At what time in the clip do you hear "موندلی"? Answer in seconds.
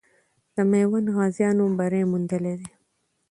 2.11-2.53